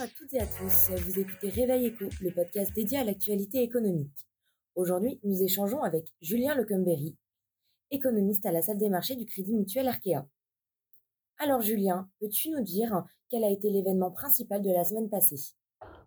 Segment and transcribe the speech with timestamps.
[0.00, 4.26] à toutes et à tous, vous écoutez Réveil Éco, le podcast dédié à l'actualité économique.
[4.74, 7.16] Aujourd'hui, nous échangeons avec Julien Lecumberry,
[7.92, 10.26] économiste à la salle des marchés du Crédit Mutuel Arkea.
[11.38, 15.54] Alors Julien, peux-tu nous dire quel a été l'événement principal de la semaine passée?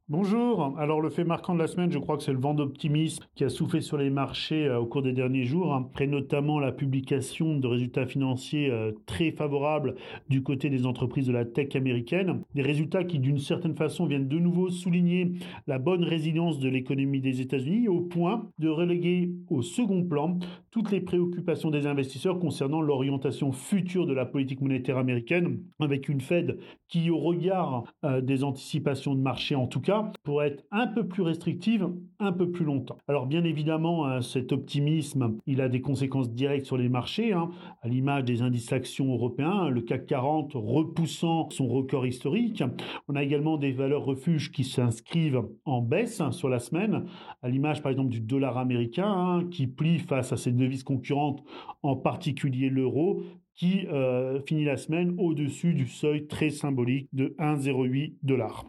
[0.10, 0.74] Bonjour.
[0.80, 3.44] Alors le fait marquant de la semaine, je crois que c'est le vent d'optimisme qui
[3.44, 5.86] a soufflé sur les marchés euh, au cours des derniers jours, hein.
[5.86, 9.96] après notamment la publication de résultats financiers euh, très favorables
[10.30, 14.30] du côté des entreprises de la tech américaine, des résultats qui d'une certaine façon viennent
[14.30, 15.34] de nouveau souligner
[15.68, 20.40] la bonne résilience de l'économie des États-Unis au point de reléguer au second plan
[20.72, 26.22] toutes les préoccupations des investisseurs concernant l'orientation future de la politique monétaire américaine, avec une
[26.22, 30.88] Fed qui, au regard euh, des anticipations de marché en tout cas, pour être un
[30.88, 31.90] peu plus restrictive
[32.20, 32.98] un peu plus longtemps.
[33.08, 37.50] Alors bien évidemment, hein, cet optimisme, il a des conséquences directes sur les marchés, hein,
[37.82, 42.64] à l'image des indices actions européens, le CAC 40 repoussant son record historique.
[43.08, 47.06] On a également des valeurs refuges qui s'inscrivent en baisse hein, sur la semaine,
[47.42, 51.44] à l'image par exemple du dollar américain qui plie face à ses devises concurrentes,
[51.84, 53.22] en particulier l'euro,
[53.54, 58.66] qui euh, finit la semaine au-dessus du seuil très symbolique de 1,08 dollars.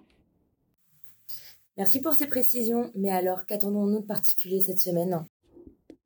[1.78, 5.24] Merci pour ces précisions, mais alors qu'attendons-nous de particulier cette semaine?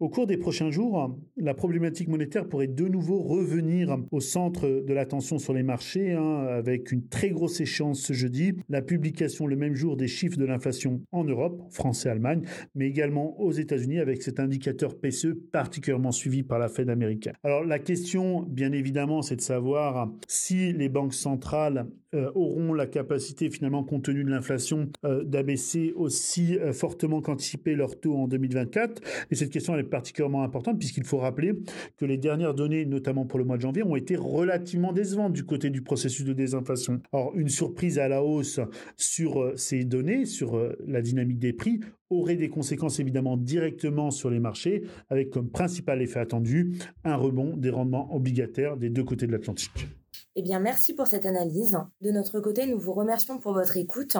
[0.03, 4.93] Au cours des prochains jours, la problématique monétaire pourrait de nouveau revenir au centre de
[4.93, 9.55] l'attention sur les marchés, hein, avec une très grosse échéance ce jeudi, la publication le
[9.55, 12.43] même jour des chiffres de l'inflation en Europe, France et Allemagne,
[12.75, 17.35] mais également aux États-Unis, avec cet indicateur PCE particulièrement suivi par la Fed américaine.
[17.45, 22.87] Alors la question, bien évidemment, c'est de savoir si les banques centrales euh, auront la
[22.87, 28.29] capacité, finalement, compte tenu de l'inflation, euh, d'abaisser aussi euh, fortement qu'anticipé leur taux en
[28.29, 29.01] 2024.
[29.31, 31.53] Et cette question, particulièrement importante puisqu'il faut rappeler
[31.99, 35.45] que les dernières données, notamment pour le mois de janvier, ont été relativement décevantes du
[35.45, 37.01] côté du processus de désinflation.
[37.13, 38.59] Or, une surprise à la hausse
[38.97, 41.81] sur euh, ces données, sur euh, la dynamique des prix,
[42.11, 46.73] aurait des conséquences évidemment directement sur les marchés, avec comme principal effet attendu
[47.05, 49.87] un rebond des rendements obligataires des deux côtés de l'Atlantique.
[50.35, 51.79] Eh bien, merci pour cette analyse.
[52.01, 54.17] De notre côté, nous vous remercions pour votre écoute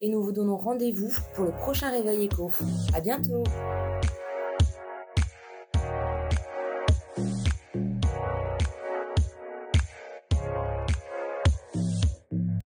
[0.00, 2.50] et nous vous donnons rendez-vous pour le prochain Réveil Éco.
[2.94, 3.42] À bientôt!